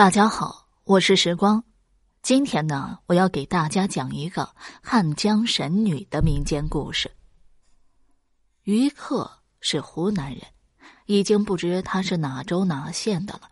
[0.00, 1.62] 大家好，我是时光。
[2.22, 4.48] 今天呢，我要给大家讲一个
[4.82, 7.10] 汉江神女的民间故事。
[8.62, 10.40] 于克是湖南人，
[11.04, 13.50] 已经不知他是哪州哪县的了。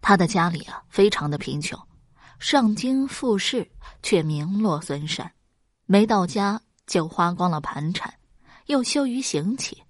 [0.00, 1.76] 他的家里啊，非常的贫穷，
[2.38, 3.68] 上京复试
[4.04, 5.32] 却名落孙山，
[5.86, 8.14] 没到家就花光了盘缠，
[8.66, 9.82] 又羞于行乞。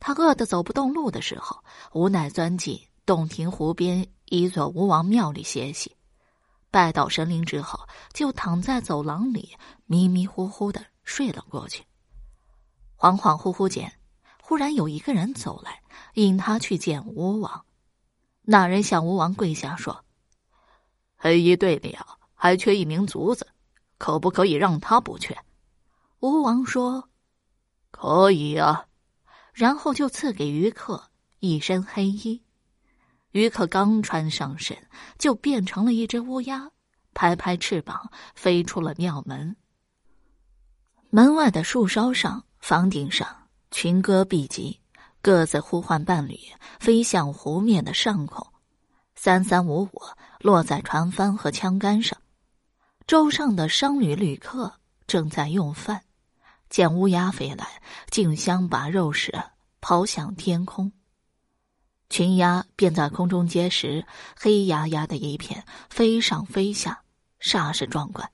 [0.00, 1.62] 他饿得走不动路的时候，
[1.92, 2.80] 无奈钻进
[3.12, 5.94] 洞庭湖边一座吴王庙里歇息。
[6.70, 9.54] 拜到神灵之后，就躺在走廊里
[9.84, 11.84] 迷迷糊糊的睡了过去。
[12.96, 13.92] 恍恍惚惚间，
[14.42, 15.82] 忽然有一个人走来，
[16.14, 17.66] 引他去见吴王。
[18.40, 20.06] 那人向吴王跪下说
[21.14, 23.46] ：“黑衣队里啊，还缺一名卒子，
[23.98, 25.36] 可不可以让他补缺？”
[26.20, 27.10] 吴王说
[27.92, 28.86] ：“可以啊。”
[29.52, 32.42] 然后就赐给于克一身黑衣。
[33.32, 34.76] 于克刚穿上身，
[35.18, 36.70] 就变成了一只乌鸦，
[37.12, 39.56] 拍拍翅膀飞出了庙门。
[41.10, 43.26] 门外的树梢上、房顶上，
[43.70, 44.80] 群歌毕集，
[45.20, 46.38] 各自呼唤伴侣
[46.80, 48.46] 飞向湖面的上空，
[49.14, 50.02] 三三五五
[50.40, 52.18] 落在船帆和枪杆上。
[53.06, 54.72] 舟上的商旅旅客
[55.06, 56.02] 正在用饭，
[56.70, 59.32] 见乌鸦飞来，竞相把肉食
[59.80, 60.92] 抛向天空。
[62.12, 64.04] 群鸦便在空中结实，
[64.38, 67.00] 黑压压的一片，飞上飞下，
[67.40, 68.30] 煞是壮观。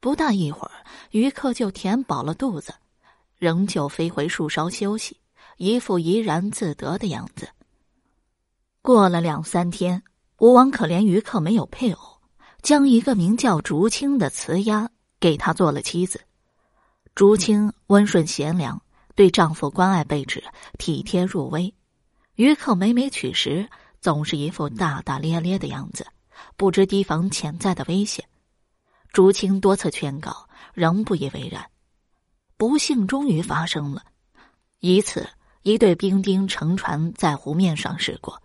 [0.00, 2.74] 不大一会儿，渔客就填饱了肚子，
[3.36, 5.20] 仍旧飞回树梢休息，
[5.58, 7.48] 一副怡然自得的样子。
[8.82, 10.02] 过了两三天，
[10.38, 12.18] 吴王可怜于客没有配偶，
[12.62, 14.90] 将一个名叫竹青的雌鸦
[15.20, 16.20] 给他做了妻子。
[17.14, 18.82] 竹青温顺贤良，
[19.14, 20.42] 对丈夫关爱备至，
[20.78, 21.72] 体贴入微。
[22.38, 23.68] 于克每每取食，
[24.00, 26.06] 总是一副大大咧咧的样子，
[26.56, 28.24] 不知提防潜在的危险。
[29.12, 31.68] 竹青多次劝告，仍不以为然。
[32.56, 34.04] 不幸终于发生了，
[34.78, 35.28] 一次，
[35.62, 38.40] 一队兵丁乘船在湖面上驶过，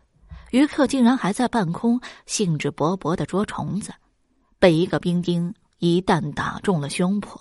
[0.50, 3.94] 于克竟然还在半空兴致勃勃的捉虫子，
[4.58, 7.40] 被一个兵丁一弹打中了胸脯。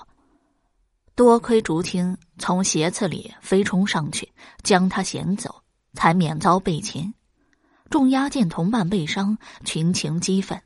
[1.14, 4.30] 多亏竹青从鞋子里飞冲上去，
[4.62, 5.61] 将他衔走。
[5.94, 7.12] 才免遭被擒，
[7.90, 10.60] 众鸦见同伴被伤，群情激愤，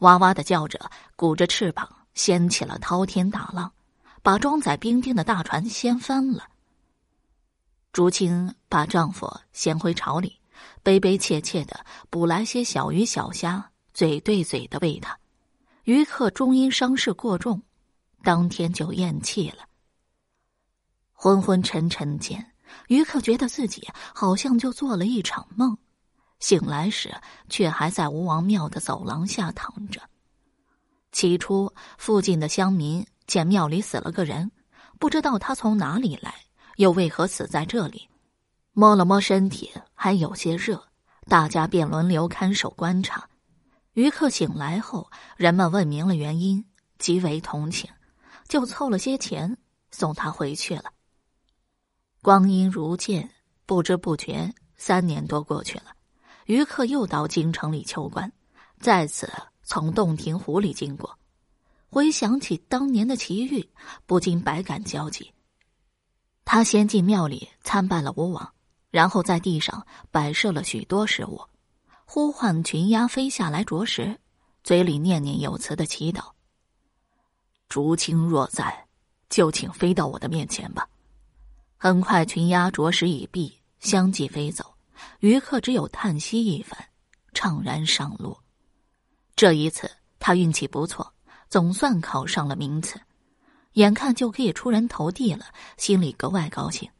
[0.00, 3.72] 哇哇的叫着，鼓着翅膀，掀起了滔天大浪，
[4.22, 6.48] 把装载兵丁的大船掀翻了。
[7.92, 10.38] 竹青把丈夫掀回巢里，
[10.82, 15.18] 悲悲切切的捕来些小鱼小虾，嘴对嘴的喂他。
[15.84, 17.62] 渔客终因伤势过重，
[18.22, 19.64] 当天就咽气了。
[21.12, 22.52] 昏昏沉沉间。
[22.88, 25.76] 于克觉得自己好像就做了一场梦，
[26.40, 27.14] 醒来时
[27.48, 30.00] 却还在吴王庙的走廊下躺着。
[31.10, 34.50] 起初，附近的乡民见庙里死了个人，
[34.98, 36.34] 不知道他从哪里来，
[36.76, 38.08] 又为何死在这里，
[38.72, 40.82] 摸了摸身体还有些热，
[41.26, 43.28] 大家便轮流看守观察。
[43.94, 46.64] 于克醒来后，人们问明了原因，
[46.98, 47.90] 极为同情，
[48.46, 49.56] 就凑了些钱
[49.90, 50.84] 送他回去了。
[52.20, 53.30] 光阴如箭，
[53.64, 55.94] 不知不觉三年多过去了。
[56.46, 58.32] 于克又到京城里求官，
[58.80, 59.30] 再次
[59.62, 61.16] 从洞庭湖里经过，
[61.90, 63.68] 回想起当年的奇遇，
[64.04, 65.32] 不禁百感交集。
[66.44, 68.52] 他先进庙里参拜了吴王，
[68.90, 71.40] 然后在地上摆设了许多食物，
[72.04, 74.18] 呼唤群鸦飞下来啄食，
[74.64, 76.32] 嘴里念念有词的祈祷
[77.68, 78.86] ：“竹青若在，
[79.28, 80.88] 就请飞到我的面前吧。”
[81.80, 84.74] 很快，群鸦啄食已毕，相继飞走。
[85.20, 86.76] 余客只有叹息一番，
[87.32, 88.36] 怅然上路。
[89.36, 91.14] 这一次，他运气不错，
[91.48, 93.00] 总算考上了名次，
[93.74, 95.46] 眼看就可以出人头地了，
[95.76, 96.90] 心里格外高兴。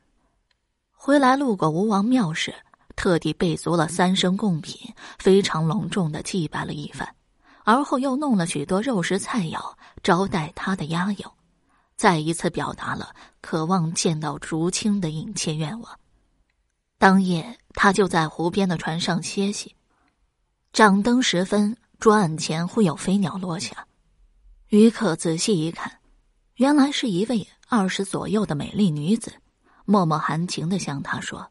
[0.93, 2.55] 回来路过吴王庙时，
[2.95, 7.13] 特地备足了三升贡品，非常隆重的祭拜了一番，
[7.65, 11.33] 而后又弄了许多肉食菜肴招待他的鸭友。
[11.99, 15.99] 再一次表达了渴望见到竹青的殷切愿望。
[16.97, 19.75] 当夜，他就在湖边的船上歇息。
[20.73, 23.85] 掌灯时分，桌案前忽有飞鸟落下。
[24.69, 25.99] 于可仔细一看，
[26.55, 29.35] 原来是一位二十左右的美丽女子，
[29.85, 31.51] 脉脉含情的向他说：“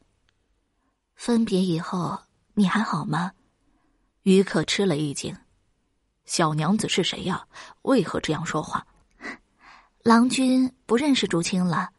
[1.14, 2.18] 分别以后，
[2.54, 3.32] 你还好吗？”
[4.24, 5.36] 于可吃了一惊
[6.24, 7.46] ：“小娘子是谁呀？
[7.82, 8.86] 为何这样说话？”
[10.08, 11.90] 郎君不认识竹青了，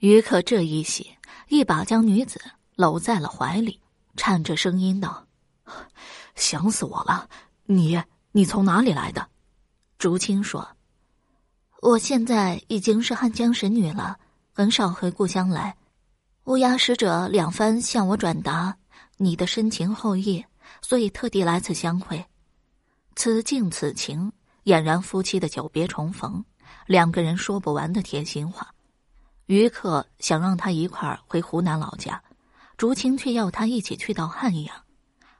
[0.00, 1.16] 于可这一喜，
[1.48, 2.38] 一把将女子
[2.74, 3.80] 搂在了怀里，
[4.14, 5.26] 颤着声音道
[6.36, 7.30] ：“想死我了！
[7.64, 7.98] 你
[8.32, 9.26] 你从哪里来的？
[9.96, 10.68] 竹青说
[11.80, 14.18] ：“我现在已经是汉江神女了，
[14.52, 15.74] 很少回故乡来。
[16.44, 18.76] 乌鸦使者两番向我转达
[19.16, 20.44] 你的深情厚谊，
[20.82, 22.22] 所以特地来此相会。
[23.14, 24.30] 此境此情，
[24.64, 26.44] 俨然夫妻的久别重逢，
[26.86, 28.72] 两个人说不完的贴心话。
[29.46, 32.22] 于克想让他一块儿回湖南老家，
[32.76, 34.76] 竹青却要他一起去到汉阳。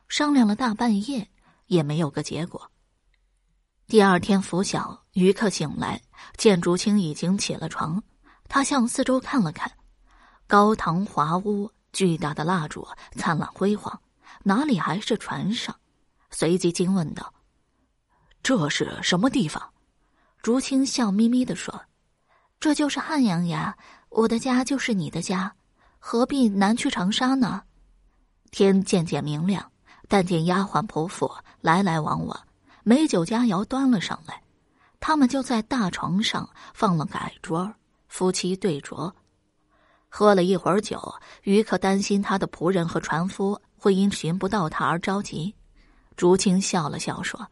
[0.08, 1.28] 商量了大半夜，
[1.66, 2.70] 也没有个结果。”
[3.88, 6.00] 第二天拂晓，于克醒来，
[6.36, 8.02] 见竹青已经起了床。
[8.48, 9.70] 他向四周看了看，
[10.46, 12.86] 高堂华屋，巨大的蜡烛
[13.16, 14.00] 灿烂辉煌，
[14.44, 15.74] 哪里还是船上？
[16.30, 17.32] 随即惊问道
[18.42, 19.72] ：“这是什么地方？”
[20.46, 21.86] 竹青笑眯眯地说
[22.60, 23.76] ：“这就是汉阳呀，
[24.10, 25.52] 我的家就是你的家，
[25.98, 27.64] 何必南去长沙呢？”
[28.52, 29.72] 天渐渐明亮，
[30.06, 31.28] 但见丫鬟仆妇
[31.60, 32.46] 来来往往。
[32.84, 34.40] 美酒佳肴端了上来，
[35.00, 37.74] 他们就在大床上放了矮桌，
[38.06, 39.12] 夫妻对酌。
[40.08, 41.12] 喝了一会儿酒，
[41.42, 45.52] 于可担心他的仆人和船夫会因寻不到他而着急。
[46.14, 47.44] 竹青笑了笑说：“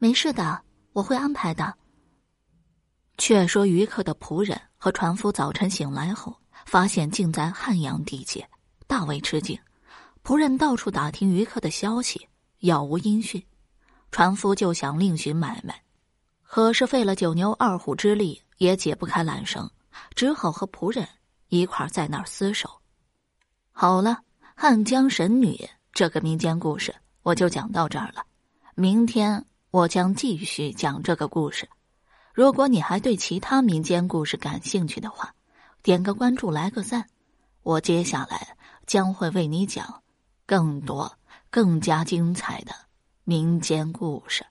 [0.00, 0.62] 没事的，
[0.94, 1.74] 我会安排的。”
[3.18, 6.34] 却说于克的仆人和船夫早晨醒来后，
[6.64, 8.48] 发现竟在汉阳地界，
[8.86, 9.58] 大为吃惊。
[10.24, 12.28] 仆人到处打听于克的消息，
[12.60, 13.44] 杳无音讯。
[14.10, 15.82] 船夫就想另寻买卖，
[16.42, 19.68] 可是费了九牛二虎之力也解不开缆绳，
[20.14, 21.06] 只好和仆人
[21.48, 22.70] 一块在那儿厮守。
[23.72, 24.20] 好了，
[24.54, 28.24] 汉江神女这个民间故事我就讲到这儿了。
[28.74, 31.68] 明天我将继续讲这个故事。
[32.38, 35.34] 如果你还对其他民间故事感兴趣的话，
[35.82, 37.08] 点个关注，来个赞，
[37.64, 38.56] 我接下来
[38.86, 40.04] 将会为你讲
[40.46, 41.18] 更多、
[41.50, 42.72] 更加精彩的。
[43.24, 44.46] 民间故事。